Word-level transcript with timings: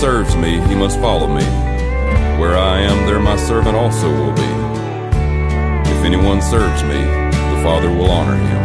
serves 0.00 0.34
me, 0.34 0.52
he 0.62 0.74
must 0.74 0.98
follow 0.98 1.26
me. 1.26 1.44
Where 2.40 2.56
I 2.56 2.80
am, 2.80 3.06
there 3.06 3.20
my 3.20 3.36
servant 3.36 3.76
also 3.76 4.08
will 4.08 4.32
be. 4.32 4.50
If 5.90 6.04
anyone 6.06 6.40
serves 6.40 6.82
me, 6.84 6.94
the 6.94 7.60
Father 7.62 7.90
will 7.90 8.10
honor 8.10 8.34
him. 8.34 8.59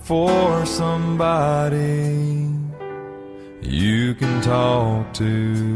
for 0.00 0.66
somebody 0.66 2.50
you 3.62 4.12
can 4.16 4.42
talk 4.42 5.14
to. 5.14 5.75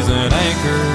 she's 0.00 0.08
an 0.08 0.32
anchor. 0.32 0.89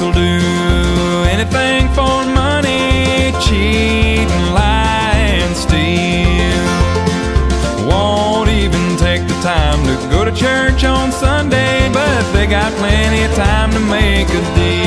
will 0.00 0.12
do 0.12 0.40
anything 1.28 1.88
for 1.88 2.24
money, 2.26 3.32
cheat 3.40 4.28
and 4.28 4.54
lie 4.54 5.40
and 5.42 5.56
steal. 5.56 6.64
Won't 7.88 8.48
even 8.48 8.96
take 8.96 9.26
the 9.26 9.34
time 9.42 9.82
to 9.86 10.08
go 10.08 10.24
to 10.24 10.30
church 10.30 10.84
on 10.84 11.10
Sunday, 11.10 11.90
but 11.92 12.22
they 12.32 12.46
got 12.46 12.72
plenty 12.74 13.22
of 13.22 13.34
time 13.34 13.72
to 13.72 13.80
make 13.80 14.28
a 14.28 14.54
deal. 14.54 14.77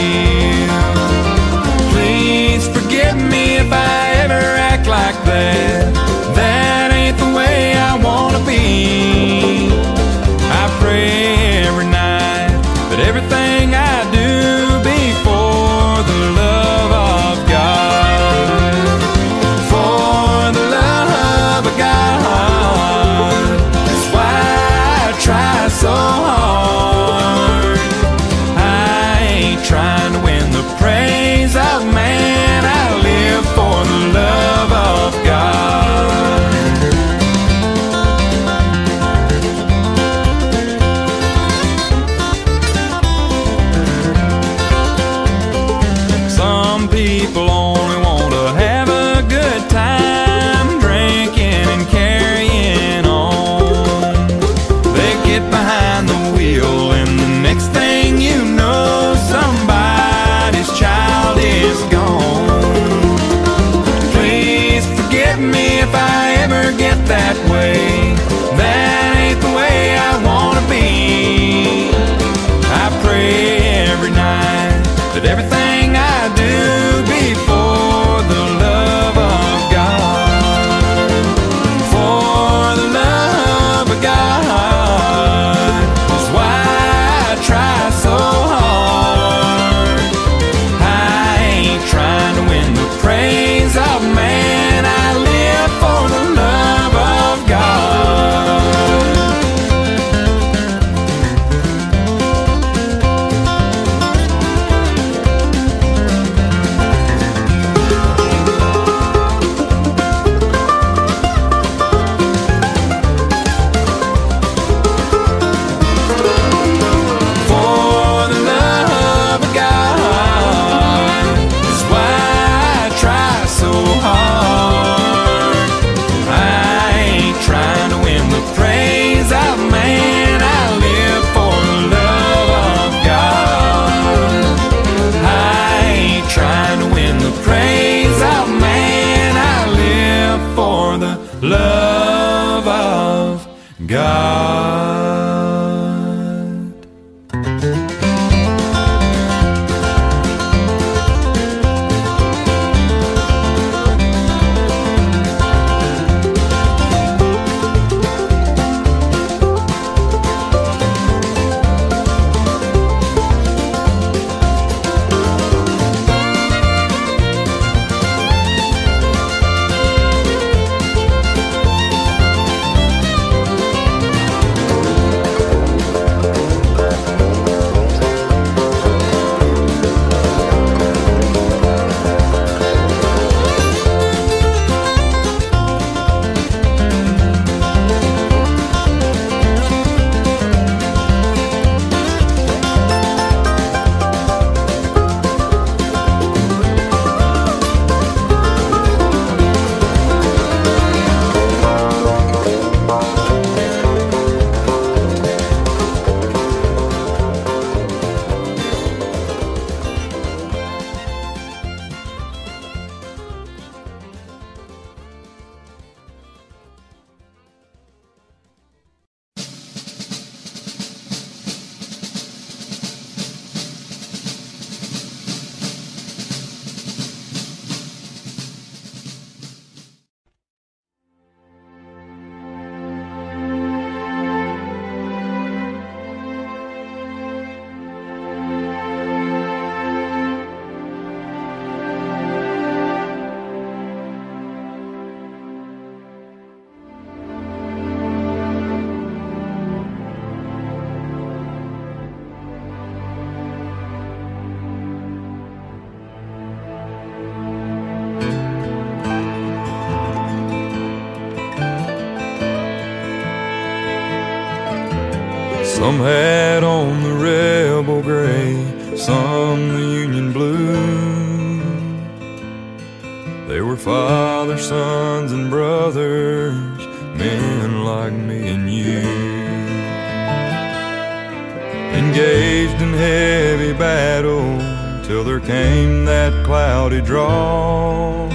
Engaged 281.93 282.81
in 282.81 282.93
heavy 282.93 283.74
battle 283.74 284.57
till 285.03 285.24
there 285.24 285.39
came 285.39 286.05
that 286.05 286.45
cloudy 286.45 287.01
draw. 287.01 288.27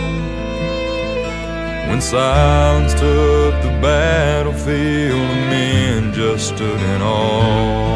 When 1.89 2.01
silence 2.01 2.93
took 2.93 3.55
the 3.63 3.79
battlefield 3.81 5.19
and 5.19 5.51
men 5.51 6.13
just 6.13 6.49
stood 6.49 6.81
in 6.81 7.03
awe. 7.03 7.87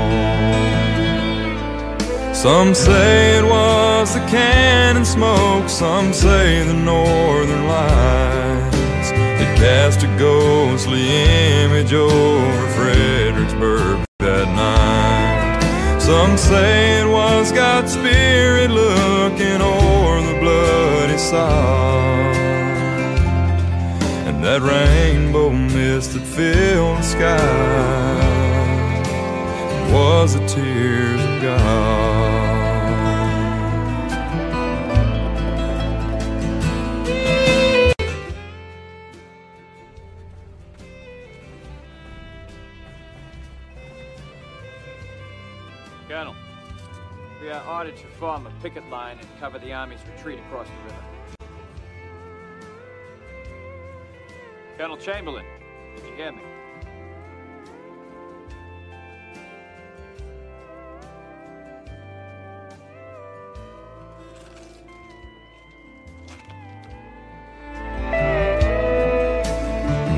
Some 2.32 2.74
say 2.74 3.36
it 3.36 3.44
was 3.44 4.14
the 4.14 4.20
cannon 4.20 5.04
smoke, 5.04 5.68
some 5.68 6.14
say 6.14 6.62
the 6.64 6.72
northern 6.72 7.66
lights 7.68 9.10
that 9.10 9.58
cast 9.58 10.02
a 10.04 10.06
ghostly 10.16 11.06
image 11.64 11.92
over 11.92 12.68
Fredericksburg. 12.68 14.00
Some 16.10 16.36
say 16.36 17.02
it 17.02 17.06
was 17.06 17.52
God's 17.52 17.92
Spirit 17.92 18.72
looking 18.72 19.60
o'er 19.62 20.20
the 20.20 20.40
bloody 20.40 21.16
side. 21.16 22.36
And 24.26 24.42
that 24.42 24.60
rainbow 24.60 25.50
mist 25.50 26.14
that 26.14 26.26
filled 26.26 26.99
the 26.99 27.02
sky 27.02 28.16
was 29.92 30.34
the 30.34 30.44
tears 30.49 31.20
of 31.20 31.42
God. 31.42 32.50
Form 48.21 48.47
a 48.47 48.50
picket 48.63 48.87
line 48.91 49.19
and 49.19 49.26
cover 49.41 49.59
the 49.59 49.73
Army's 49.73 50.00
retreat 50.15 50.39
across 50.41 50.67
the 50.69 50.75
river. 50.85 51.04
Colonel 54.76 54.99
Chamberlain, 54.99 55.47
did 55.97 56.04
you 56.04 56.15
hear 56.17 56.33
me? 56.33 56.43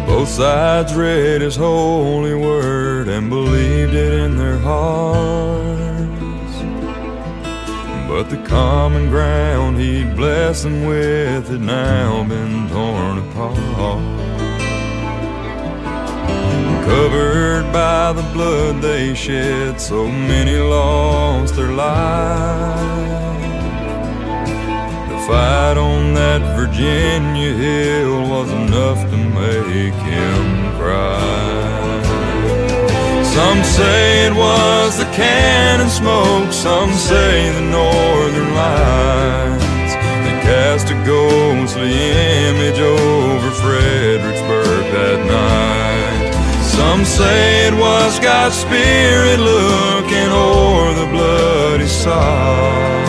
Both 0.07 0.29
sides 0.29 0.93
read 0.95 1.41
his 1.41 1.55
holy 1.55 2.35
word 2.35 3.07
and 3.07 3.31
believed 3.31 3.95
it 3.95 4.12
in 4.12 4.37
their 4.37 4.59
hearts. 4.59 5.91
But 8.12 8.29
the 8.29 8.37
common 8.46 9.09
ground 9.09 9.79
he'd 9.79 10.14
blessed 10.14 10.64
them 10.64 10.85
with 10.85 11.48
had 11.48 11.62
now 11.62 12.22
been 12.25 12.68
torn 12.68 13.16
apart. 13.16 13.57
Covered 16.85 17.72
by 17.72 18.12
the 18.12 18.22
blood 18.35 18.83
they 18.83 19.14
shed, 19.14 19.81
so 19.81 20.09
many 20.09 20.59
lost 20.59 21.57
their 21.57 21.72
lives. 21.72 23.12
The 25.09 25.18
fight 25.27 25.79
on 25.79 26.12
that 26.12 26.42
Virginia 26.55 27.55
hill 27.55 28.29
was 28.29 28.51
enough 28.53 29.01
to 29.11 29.16
make 29.16 29.94
him 29.94 30.77
cry. 30.79 31.71
Some 33.33 33.64
say 33.64 34.27
it 34.27 34.35
was 34.35 34.99
the 34.99 35.07
cannon 35.07 35.88
smoke, 35.88 36.53
some 36.53 36.92
say 36.92 37.51
the 37.53 37.62
northern 37.62 38.55
lights 38.55 39.95
that 40.25 40.42
cast 40.45 40.90
a 40.90 40.97
ghostly 41.07 41.97
image 42.49 42.79
over 42.79 43.51
Fredericksburg 43.62 44.85
that 44.92 45.18
night. 45.25 46.33
Some 46.62 47.07
say 47.07 47.68
it 47.68 47.75
was 47.75 48.21
God's 48.21 48.55
Spirit 48.55 49.40
looking 49.40 50.29
o'er 50.31 50.92
the 50.92 51.09
bloody 51.11 51.87
side. 51.87 53.09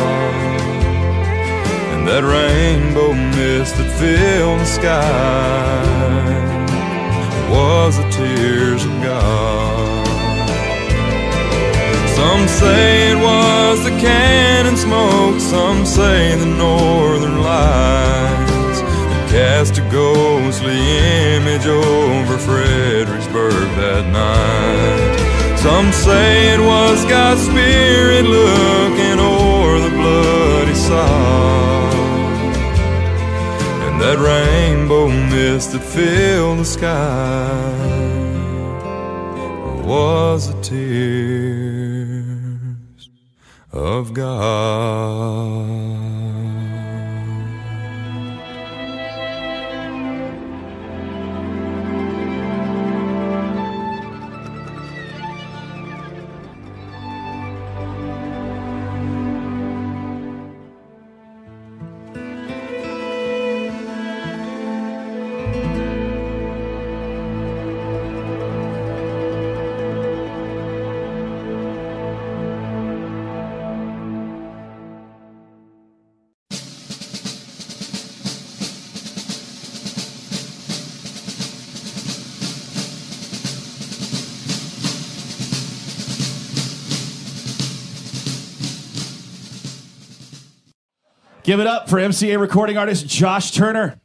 And 1.94 2.08
that 2.08 2.24
rainbow 2.24 3.12
mist 3.12 3.76
that 3.76 3.92
filled 4.00 4.62
the 4.62 4.66
sky 4.66 5.84
was 7.52 7.98
the 7.98 8.10
tears 8.10 8.86
of 8.86 8.92
God. 9.04 9.53
Some 12.34 12.48
say 12.48 13.12
it 13.12 13.18
was 13.18 13.84
the 13.84 13.92
cannon 14.02 14.76
smoke, 14.76 15.40
some 15.40 15.86
say 15.86 16.36
the 16.36 16.48
northern 16.48 17.44
lights 17.44 18.80
cast 19.32 19.78
a 19.78 19.82
ghostly 19.92 20.80
image 21.36 21.68
over 21.68 22.38
Fredericksburg 22.40 23.68
that 23.78 24.06
night. 24.12 25.60
Some 25.60 25.92
say 25.92 26.56
it 26.56 26.60
was 26.60 27.06
God's 27.06 27.42
Spirit 27.42 28.26
looking 28.26 29.20
o'er 29.20 29.80
the 29.88 29.92
bloody 29.96 30.74
side. 30.74 31.94
And 33.86 34.02
that 34.02 34.18
rainbow 34.18 35.08
mist 35.08 35.74
that 35.74 35.84
filled 35.84 36.62
the 36.62 36.66
sky 36.66 38.14
was 39.86 40.50
a 40.50 40.62
tears 40.62 41.33
of 43.74 44.14
God. 44.14 46.13
Give 91.54 91.60
it 91.60 91.68
up 91.68 91.88
for 91.88 91.98
MCA 92.00 92.40
recording 92.40 92.80
artist 92.80 93.06
Josh 93.06 93.52
Turner. 93.52 94.00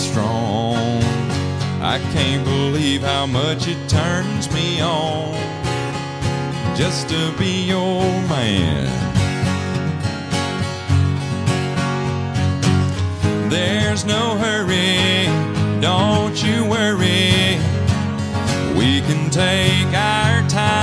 Strong. 0.00 1.02
I 1.82 1.98
can't 2.12 2.44
believe 2.44 3.02
how 3.02 3.26
much 3.26 3.68
it 3.68 3.88
turns 3.88 4.50
me 4.52 4.80
on 4.80 5.34
just 6.74 7.08
to 7.10 7.32
be 7.38 7.66
your 7.66 8.02
man. 8.28 8.88
There's 13.50 14.04
no 14.06 14.38
hurry, 14.38 15.26
don't 15.80 16.42
you 16.42 16.64
worry. 16.64 17.58
We 18.78 19.02
can 19.02 19.28
take 19.30 19.92
our 19.94 20.48
time. 20.48 20.80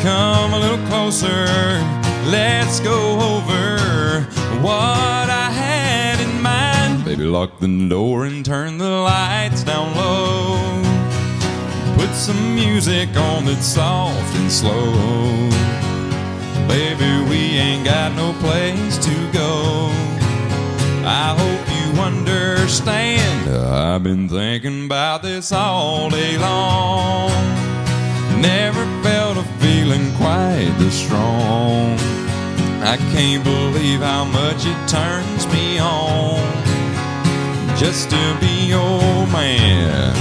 Come 0.00 0.54
a 0.54 0.58
little 0.58 0.86
closer, 0.86 1.44
let's 2.30 2.80
go 2.80 3.18
over 3.20 4.22
what 4.62 5.09
Baby, 7.20 7.32
lock 7.32 7.58
the 7.58 7.86
door 7.86 8.24
and 8.24 8.42
turn 8.42 8.78
the 8.78 8.88
lights 8.88 9.62
down 9.62 9.94
low. 9.94 10.56
Put 11.94 12.14
some 12.14 12.54
music 12.54 13.10
on 13.14 13.44
that's 13.44 13.66
soft 13.66 14.36
and 14.36 14.50
slow. 14.50 14.90
Baby, 16.66 17.28
we 17.28 17.58
ain't 17.58 17.84
got 17.84 18.14
no 18.14 18.32
place 18.40 18.96
to 19.04 19.32
go. 19.32 19.90
I 21.04 21.36
hope 21.36 21.64
you 21.76 22.00
understand. 22.00 23.50
I've 23.50 24.02
been 24.02 24.26
thinking 24.26 24.86
about 24.86 25.22
this 25.22 25.52
all 25.52 26.08
day 26.08 26.38
long. 26.38 27.28
Never 28.40 28.86
felt 29.02 29.36
a 29.36 29.42
feeling 29.60 30.10
quite 30.14 30.74
this 30.78 30.94
strong. 30.94 31.98
I 32.82 32.96
can't 33.12 33.44
believe 33.44 34.00
how 34.00 34.24
much 34.24 34.64
it 34.64 34.88
turns 34.88 35.46
me 35.48 35.78
on 35.78 36.59
just 37.80 38.10
to 38.10 38.36
be 38.40 38.66
your 38.66 39.26
man. 39.28 40.14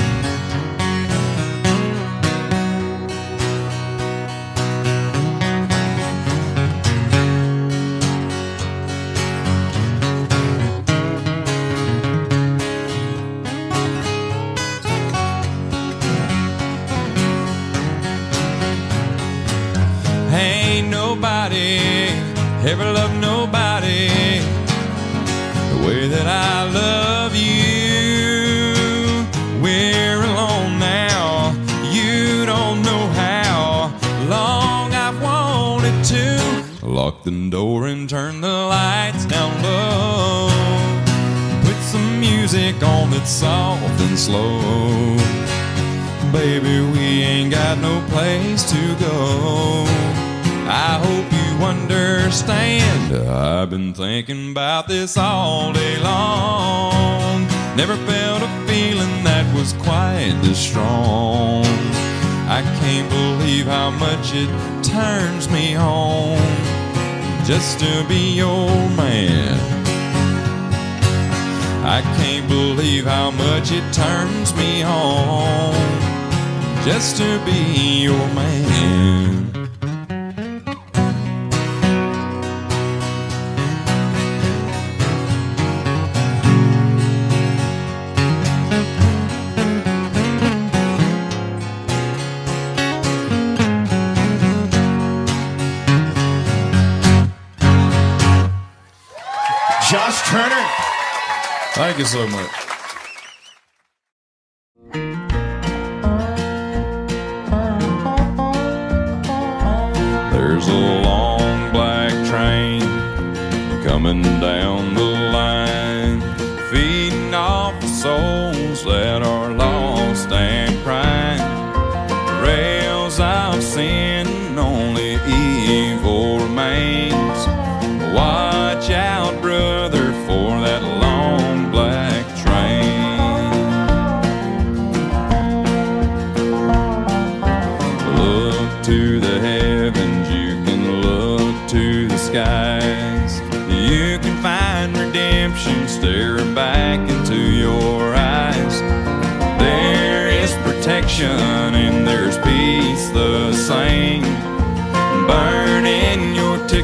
Ain't 20.33 20.87
nobody 20.87 21.79
ever 22.63 22.89
loved 22.93 23.08
Lock 37.09 37.23
the 37.23 37.49
door 37.49 37.87
and 37.87 38.07
turn 38.07 38.39
the 38.39 38.47
lights 38.47 39.25
down 39.25 39.51
low. 39.63 40.47
Put 41.63 41.75
some 41.81 42.19
music 42.19 42.83
on 42.83 43.09
that's 43.09 43.31
soft 43.31 43.99
and 43.99 44.15
slow. 44.15 45.17
Baby, 46.31 46.81
we 46.91 47.23
ain't 47.23 47.51
got 47.51 47.79
no 47.79 47.99
place 48.09 48.61
to 48.69 48.95
go. 48.99 49.85
I 50.69 51.01
hope 51.03 51.33
you 51.33 51.65
understand. 51.65 53.27
I've 53.27 53.71
been 53.71 53.91
thinking 53.95 54.51
about 54.51 54.87
this 54.87 55.17
all 55.17 55.73
day 55.73 55.97
long. 56.03 57.47
Never 57.75 57.95
felt 58.05 58.43
a 58.43 58.67
feeling 58.67 59.23
that 59.23 59.51
was 59.55 59.73
quite 59.81 60.37
this 60.43 60.59
strong. 60.59 61.65
I 62.47 62.61
can't 62.79 63.09
believe 63.09 63.65
how 63.65 63.89
much 63.89 64.35
it 64.35 64.83
turns 64.83 65.49
me 65.49 65.75
on 65.75 66.78
just 67.49 67.79
to 67.79 68.05
be 68.07 68.35
your 68.35 68.69
man. 68.95 69.57
I 71.83 71.99
can't 72.17 72.47
believe 72.47 73.05
how 73.05 73.31
much 73.31 73.71
it 73.71 73.91
turns 73.91 74.53
me 74.53 74.83
on 74.83 75.73
just 76.85 77.17
to 77.17 77.43
be 77.45 78.03
your 78.03 78.27
man. 78.35 79.48
You 101.79 102.03
so 102.03 102.27
much. 102.27 102.78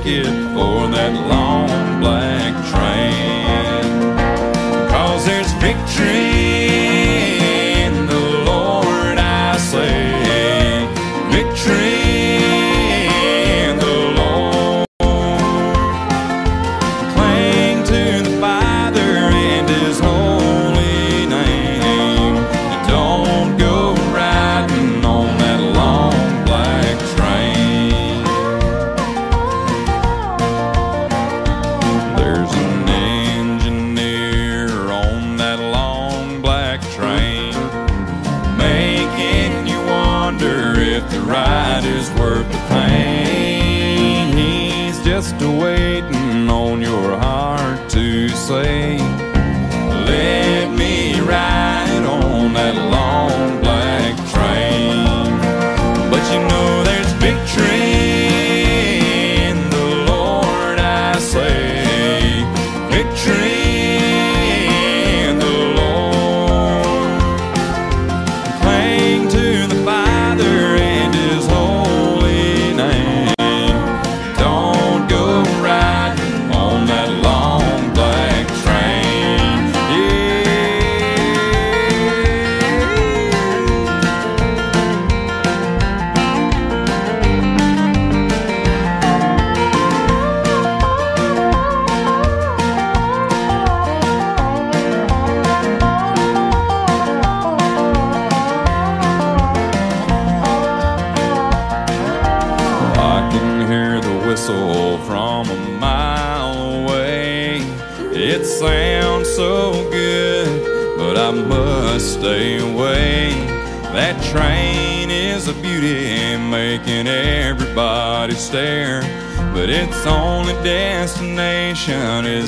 Ticket 0.06 0.26
for 0.54 0.88
that 0.90 1.05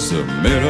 destination 0.09 0.66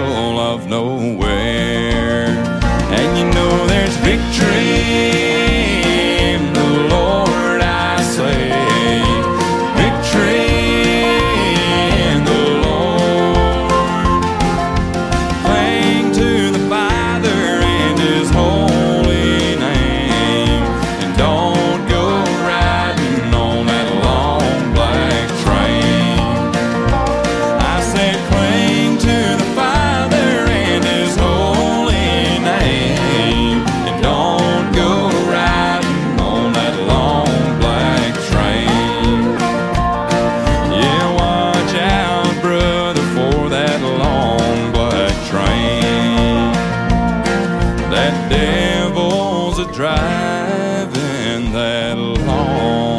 Devil's 48.30 49.60
a 49.60 49.72
driving 49.74 51.52
that 51.52 51.98
long 51.98 52.97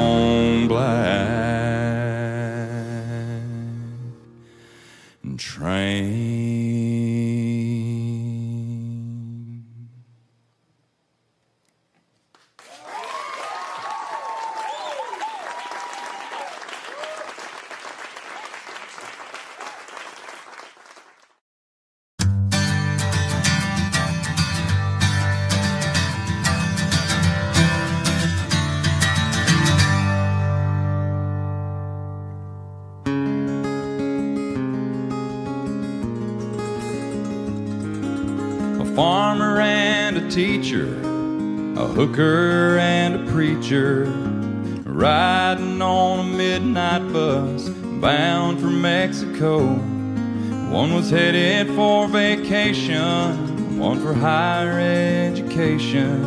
education, 55.89 56.23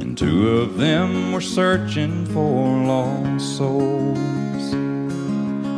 and 0.00 0.18
two 0.18 0.48
of 0.58 0.76
them 0.76 1.32
were 1.32 1.40
searching 1.40 2.26
for 2.26 2.84
lost 2.84 3.56
souls. 3.56 4.18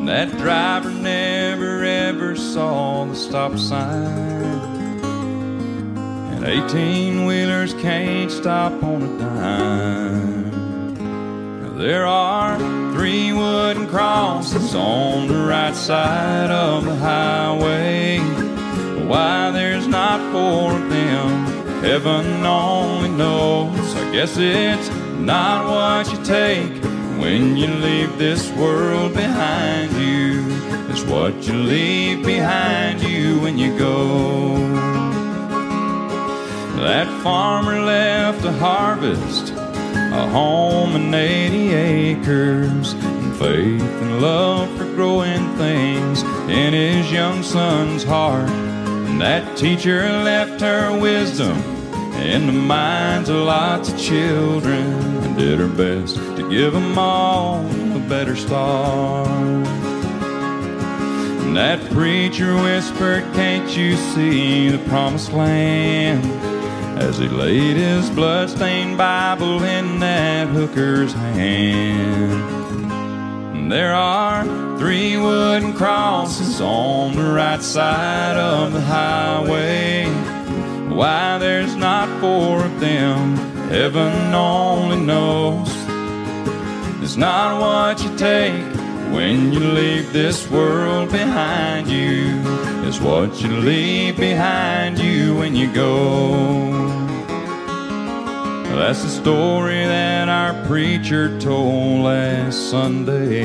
That 0.07 0.31
driver 0.39 0.91
never 0.91 1.85
ever 1.85 2.35
saw 2.37 3.05
the 3.05 3.15
stop 3.15 3.57
sign. 3.59 4.61
And 6.33 6.45
18 6.45 7.27
wheelers 7.27 7.75
can't 7.75 8.31
stop 8.31 8.73
on 8.83 9.03
a 9.03 9.19
dime. 9.19 10.53
There 11.79 12.07
are 12.07 12.59
three 12.95 13.33
wooden 13.33 13.89
crosses 13.89 14.75
on 14.75 15.29
the 15.29 15.47
right 15.47 15.75
side 15.75 16.51
of 16.51 16.85
the 16.85 16.97
highway. 16.97 18.19
Why 19.07 19.51
there's 19.51 19.87
not 19.87 20.21
four 20.33 20.73
of 20.73 20.91
them, 20.91 21.47
heaven 21.83 22.47
only 22.47 23.02
knows. 23.13 23.95
I 23.95 24.13
guess 24.13 24.37
it's 24.37 24.89
not 25.19 25.67
what 25.67 26.13
you 26.13 26.25
take 26.25 26.83
when 27.21 27.57
you 27.57 27.69
leave 27.69 28.19
this 28.19 28.51
world 28.53 29.15
behind 29.15 29.93
you. 29.93 30.45
It's 30.91 31.05
what 31.05 31.35
you 31.47 31.55
leave 31.55 32.25
behind 32.25 33.03
you 33.03 33.41
when 33.41 33.59
you 33.59 33.77
go. 33.79 34.57
That 36.77 37.07
farmer 37.23 37.81
left 37.81 38.45
a 38.45 38.53
harvest, 38.53 39.53
a 39.53 40.27
home 40.29 40.97
and 40.97 41.15
80 41.15 41.75
acres, 41.75 42.93
and 42.95 43.37
faith 43.37 43.83
and 43.83 44.21
love 44.21 44.69
for 44.77 44.85
growing 44.85 45.57
things 45.57 46.23
in 46.51 46.73
his 46.73 47.13
young 47.13 47.43
son's 47.43 48.03
heart. 48.03 48.51
And 48.51 49.21
that 49.21 49.57
teacher 49.57 50.03
left 50.25 50.61
her 50.61 50.99
wisdom 50.99 51.72
in 52.23 52.47
the 52.47 52.53
minds 52.53 53.29
of 53.29 53.37
lots 53.37 53.93
of 53.93 53.99
children 53.99 54.87
and 55.25 55.37
did 55.37 55.59
her 55.59 55.67
best 55.67 56.15
to 56.15 56.49
give 56.49 56.73
them 56.73 56.97
all 56.97 57.67
a 57.97 57.99
better 58.09 58.37
start. 58.37 59.27
And 61.53 61.57
that 61.57 61.81
preacher 61.91 62.55
whispered, 62.55 63.25
Can't 63.35 63.77
you 63.77 63.97
see 63.97 64.69
the 64.71 64.79
promised 64.89 65.33
land? 65.33 66.25
As 66.99 67.19
he 67.19 67.29
laid 67.29 67.77
his 67.77 68.09
bloodstained 68.11 68.97
Bible 68.97 69.63
in 69.65 69.99
that 69.99 70.47
hooker's 70.49 71.13
hand. 71.13 72.33
And 73.57 73.73
there 73.73 73.93
are 73.93 74.45
three 74.79 75.17
wooden 75.17 75.73
crosses 75.73 76.61
on 76.61 77.17
the 77.17 77.33
right 77.33 77.63
side 77.63 78.37
of 78.37 78.73
the 78.73 78.81
highway. 78.81 80.32
Why 80.95 81.39
there's 81.39 81.75
not 81.75 82.07
four 82.21 82.65
of 82.65 82.79
them, 82.79 83.37
heaven 83.71 84.35
only 84.35 85.01
knows. 85.01 85.69
It's 87.03 87.17
not 87.17 87.61
what 87.61 88.03
you 88.05 88.15
take 88.17 88.53
when 89.13 89.53
you 89.53 89.61
leave 89.61 90.13
this 90.13 90.49
world 90.51 91.11
behind 91.11 91.89
you. 91.89 92.41
It's 92.87 93.01
what 93.01 93.41
you 93.41 93.49
leave 93.49 94.19
behind 94.19 94.99
you 94.99 95.35
when 95.37 95.57
you 95.57 95.73
go. 95.73 96.93
That's 98.77 99.03
the 99.03 99.09
story 99.09 99.85
that 99.87 100.29
our 100.29 100.67
preacher 100.67 101.41
told 101.41 102.03
last 102.03 102.71
Sunday 102.71 103.45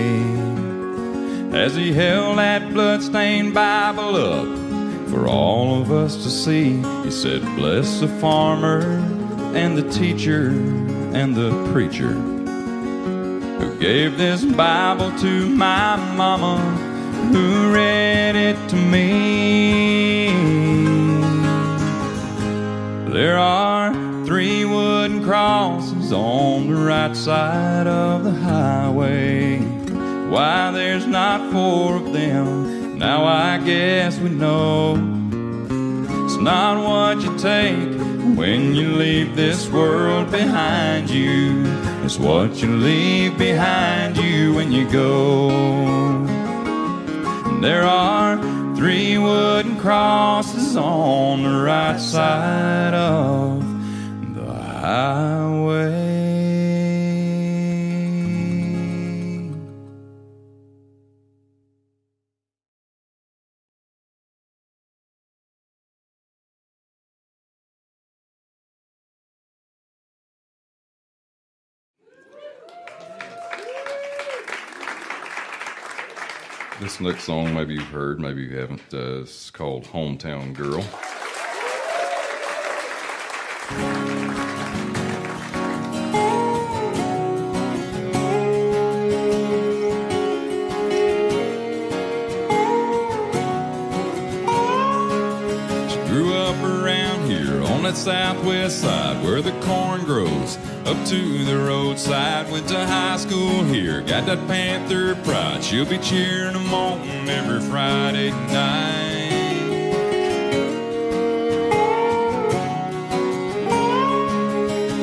as 1.53 1.75
he 1.75 1.93
held 1.93 2.39
that 2.39 2.73
bloodstained 2.73 3.53
Bible 3.53 4.15
up 4.15 4.66
for 5.17 5.27
all 5.27 5.82
of 5.82 5.91
us 5.91 6.15
to 6.15 6.30
see. 6.30 6.77
He 7.03 7.10
said, 7.10 7.41
Bless 7.56 8.01
the 8.01 8.08
farmer 8.08 8.82
and 9.56 9.75
the 9.75 9.89
teacher 9.89 10.49
and 10.49 11.34
the 11.34 11.49
preacher 11.71 12.13
who 13.60 13.80
gave 13.80 14.17
this 14.19 14.45
Bible 14.45 15.12
to 15.17 15.49
my 15.49 15.95
mama, 16.15 16.58
who 17.34 17.73
read 17.73 18.36
it 18.36 18.69
to 18.69 18.75
me. 18.75 20.27
There 23.12 23.39
are 23.39 23.91
three 24.23 24.65
wooden 24.65 25.23
crosses 25.23 26.13
on 26.13 26.67
the 26.67 26.75
right 26.75 27.15
side 27.15 27.88
of 27.88 28.23
the 28.23 28.34
highway. 28.34 29.58
Why 30.30 30.69
there's 30.69 31.08
not 31.08 31.51
four 31.51 31.95
of 31.95 32.13
them, 32.13 32.87
now 32.97 33.25
I 33.25 33.60
guess 33.60 34.19
we 34.19 34.29
know. 34.29 34.93
It's 36.25 36.38
not 36.38 36.83
what 36.83 37.21
you 37.21 37.38
take 37.38 37.77
when 38.38 38.73
you 38.73 38.95
leave 38.95 39.36
this 39.36 39.69
world 39.69 40.31
behind 40.31 41.10
you. 41.10 41.63
It's 42.03 42.17
what 42.17 42.62
you 42.62 42.75
leave 42.75 43.38
behind 43.38 44.17
you 44.17 44.53
when 44.53 44.71
you 44.71 44.89
go. 44.89 45.49
And 47.45 47.63
there 47.63 47.83
are 47.83 48.38
three 48.75 49.17
wooden 49.17 49.77
crosses 49.77 50.75
on 50.75 51.43
the 51.43 51.63
right 51.63 51.99
side 51.99 52.93
of 52.93 53.63
the 54.36 54.53
highway. 54.53 56.07
This 76.88 77.02
next 77.02 77.23
song, 77.26 77.54
maybe 77.54 77.73
you've 77.73 77.84
heard, 77.89 78.17
maybe 78.17 78.43
you 78.43 78.58
haven't. 78.58 78.80
Uh, 78.93 79.19
it's 79.19 79.50
called 79.50 79.84
Hometown 79.84 80.54
Girl. 80.54 80.82
She 95.89 95.97
grew 96.08 96.36
up 96.36 96.56
around 96.63 97.30
here 97.30 97.62
on 97.63 97.84
that 97.84 97.97
southwest 97.97 98.80
side 98.80 99.21
where 99.26 99.41
the 99.41 99.52
corn 99.60 100.06
grows 100.06 100.58
up 100.88 101.06
to 101.06 101.43
the 101.43 101.58
roadside. 101.58 102.50
Went 102.50 102.69
to 102.69 102.86
high 102.86 103.17
school 103.17 103.63
here, 103.65 104.00
got 104.02 104.26
that 104.26 104.47
Panther 104.47 105.15
pride. 105.15 105.62
She'll 105.62 105.86
be 105.86 105.97
cheering 105.97 106.54
them 106.54 106.73
on 106.73 107.28
every 107.28 107.60
Friday 107.60 108.32
night. 108.32 109.34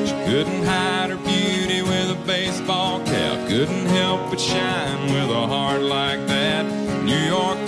She 0.07 0.15
couldn't 0.25 0.65
hide 0.65 1.11
her 1.11 1.19
beauty 1.19 1.83
with 1.83 2.11
a 2.13 2.19
baseball 2.27 3.05
cap. 3.05 3.47
Couldn't 3.47 3.87
help 3.87 4.31
but 4.31 4.41
shine 4.41 5.13
with 5.13 5.31
a 5.31 5.47
heart 5.47 5.83
like 5.83 6.27
that. 6.29 6.65
New 7.05 7.19
York 7.19 7.64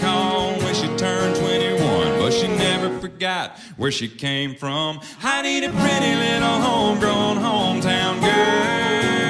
forgot 3.07 3.57
where 3.77 3.93
she 3.93 4.09
came 4.09 4.57
from. 4.57 5.01
I 5.23 5.41
need 5.43 5.63
a 5.63 5.71
pretty 5.71 6.15
little 6.17 6.61
homegrown 6.61 7.37
hometown 7.37 8.21
girl 8.21 9.26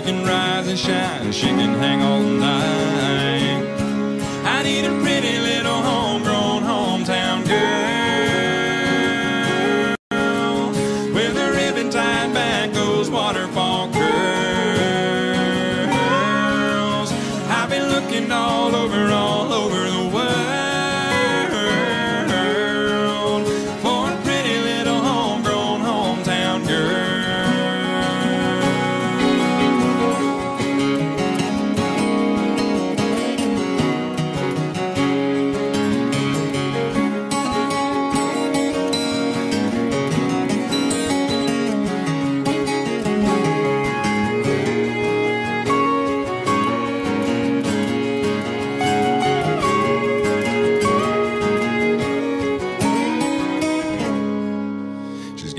She 0.00 0.06
can 0.06 0.24
rise 0.24 0.66
and 0.66 0.78
shine, 0.78 1.30
she 1.30 1.48
can 1.48 1.74
hang 1.74 2.00
all 2.00 2.22
night. 2.22 2.89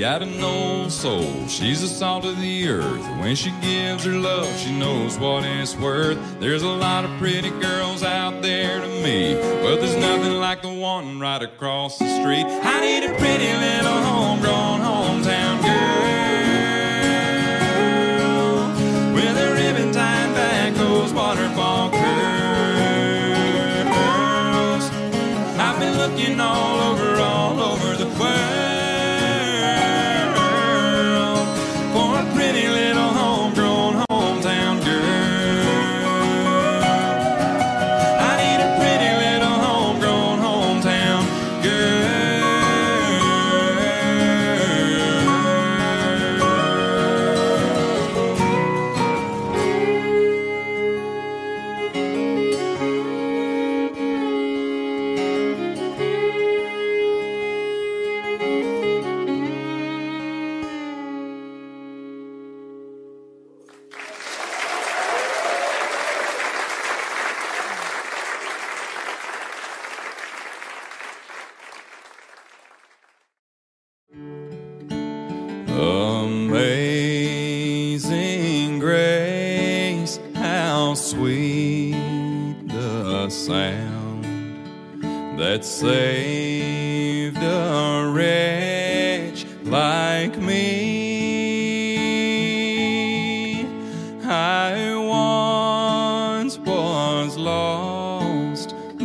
Got 0.02 0.20
an 0.20 0.42
old 0.42 0.90
soul, 0.90 1.46
she's 1.46 1.80
the 1.80 1.86
salt 1.86 2.24
of 2.24 2.36
the 2.40 2.68
earth. 2.68 3.06
When 3.20 3.36
she 3.36 3.52
gives 3.60 4.02
her 4.02 4.10
love, 4.10 4.52
she 4.58 4.76
knows 4.76 5.16
what 5.16 5.44
it's 5.44 5.76
worth. 5.76 6.18
There's 6.40 6.64
a 6.64 6.68
lot 6.68 7.04
of 7.04 7.10
pretty 7.18 7.50
girls 7.60 8.02
out 8.02 8.42
there 8.42 8.80
to 8.80 8.88
me, 8.88 9.34
but 9.62 9.76
there's 9.76 9.94
nothing 9.94 10.32
like 10.32 10.60
the 10.60 10.72
one 10.72 11.20
right 11.20 11.40
across 11.40 12.00
the 12.00 12.08
street. 12.20 12.44
I 12.44 12.80
need 12.80 13.04
a 13.04 13.14
pretty 13.16 13.52
little 13.52 14.02
homegrown 14.02 14.80
hometown 14.80 15.62
girl 15.62 15.94
with 19.14 19.36
a 19.36 19.52
ribbon 19.54 19.92
tied 19.92 20.34
back, 20.34 20.74
those 20.74 21.12
waterfall 21.12 21.90
curls. 21.92 22.02
I've 25.60 25.78
been 25.78 25.96
looking 25.96 26.40
all 26.40 26.71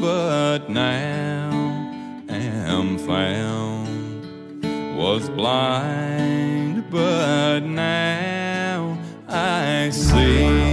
but 0.01 0.69
now 0.69 1.49
am 2.29 2.97
found 2.97 4.25
was 4.95 5.29
blind, 5.29 6.89
but 6.89 7.59
now 7.59 8.97
I 9.27 9.89
see. 9.89 10.66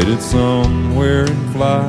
headed 0.00 0.22
somewhere 0.22 1.24
and 1.26 1.52
fly. 1.52 1.86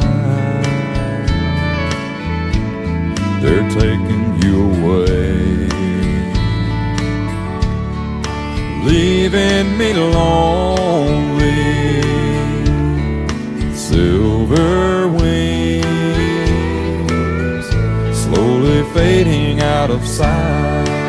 They're 3.41 3.70
taking 3.70 4.26
you 4.43 4.55
away, 4.74 5.70
leaving 8.84 9.78
me 9.78 9.93
lonely. 9.93 11.62
Silver 13.74 15.07
wings 15.07 15.88
slowly 18.24 18.84
fading 18.93 19.62
out 19.62 19.89
of 19.89 20.05
sight. 20.05 21.01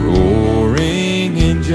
roaring 0.03 1.39
engines 1.39 1.73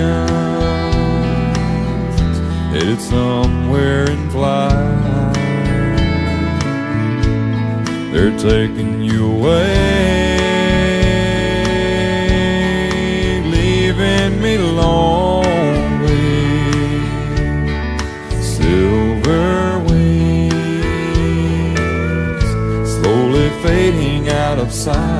headed 2.73 2.99
somewhere 2.99 4.03
in 4.11 4.29
flight. 4.32 5.34
They're 8.11 8.38
taking 8.38 9.01
you 9.01 9.32
away, 9.32 10.20
of 24.62 24.72
sight. 24.72 25.11